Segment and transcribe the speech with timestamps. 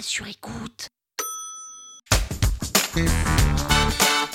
[0.00, 0.88] sur écoute.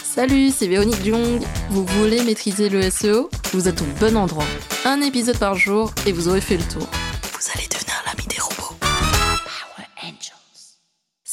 [0.03, 1.41] Salut, c'est Véronique Jung.
[1.69, 4.45] Vous voulez maîtriser le SEO Vous êtes au bon endroit.
[4.85, 6.87] Un épisode par jour et vous aurez fait le tour.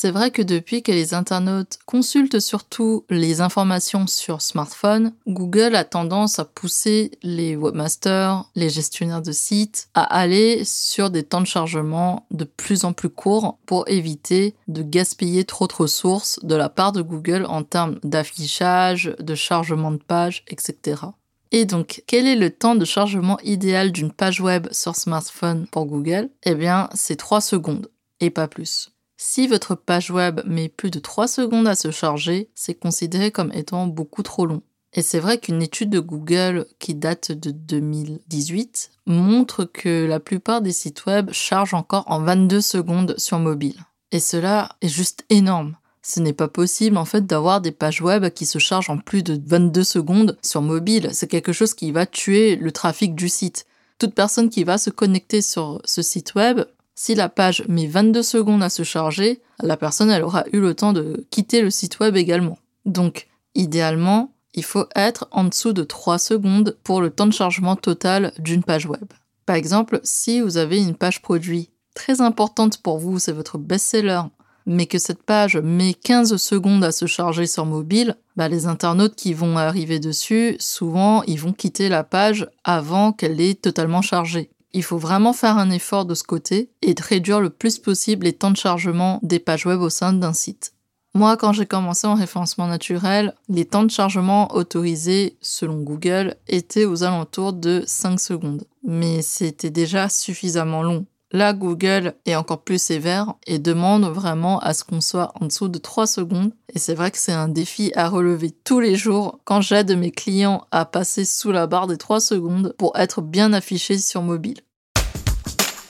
[0.06, 5.82] C'est vrai que depuis que les internautes consultent surtout les informations sur smartphone, Google a
[5.82, 11.46] tendance à pousser les webmasters, les gestionnaires de sites à aller sur des temps de
[11.48, 16.68] chargement de plus en plus courts pour éviter de gaspiller trop de ressources de la
[16.68, 21.02] part de Google en termes d'affichage, de chargement de page, etc.
[21.50, 25.86] Et donc, quel est le temps de chargement idéal d'une page web sur smartphone pour
[25.86, 26.30] Google?
[26.44, 28.92] Eh bien, c'est 3 secondes et pas plus.
[29.16, 33.52] Si votre page web met plus de 3 secondes à se charger, c'est considéré comme
[33.52, 34.62] étant beaucoup trop long.
[34.92, 40.62] Et c'est vrai qu'une étude de Google qui date de 2018 montre que la plupart
[40.62, 43.76] des sites web chargent encore en 22 secondes sur mobile.
[44.12, 45.76] Et cela est juste énorme.
[46.02, 49.22] Ce n'est pas possible en fait d'avoir des pages web qui se chargent en plus
[49.22, 51.10] de 22 secondes sur mobile.
[51.12, 53.66] C'est quelque chose qui va tuer le trafic du site.
[53.98, 56.60] Toute personne qui va se connecter sur ce site web
[56.98, 60.94] si la page met 22 secondes à se charger, la personne aura eu le temps
[60.94, 62.58] de quitter le site web également.
[62.86, 67.76] Donc, idéalement, il faut être en dessous de 3 secondes pour le temps de chargement
[67.76, 69.04] total d'une page web.
[69.44, 74.22] Par exemple, si vous avez une page produit très importante pour vous, c'est votre best-seller,
[74.64, 79.14] mais que cette page met 15 secondes à se charger sur mobile, bah les internautes
[79.14, 84.50] qui vont arriver dessus, souvent, ils vont quitter la page avant qu'elle ait totalement chargé.
[84.72, 88.24] Il faut vraiment faire un effort de ce côté et de réduire le plus possible
[88.24, 90.72] les temps de chargement des pages web au sein d'un site.
[91.14, 96.84] Moi, quand j'ai commencé en référencement naturel, les temps de chargement autorisés selon Google étaient
[96.84, 98.64] aux alentours de 5 secondes.
[98.84, 101.06] Mais c'était déjà suffisamment long.
[101.36, 105.68] Là, Google est encore plus sévère et demande vraiment à ce qu'on soit en dessous
[105.68, 106.54] de 3 secondes.
[106.72, 110.12] Et c'est vrai que c'est un défi à relever tous les jours quand j'aide mes
[110.12, 114.62] clients à passer sous la barre des 3 secondes pour être bien affichés sur mobile.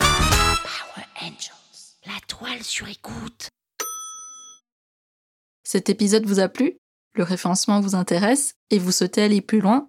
[0.01, 1.95] Power Angels.
[2.07, 3.51] La toile sur écoute.
[5.63, 6.77] Cet épisode vous a plu?
[7.15, 8.55] Le référencement vous intéresse?
[8.71, 9.89] Et vous souhaitez aller plus loin?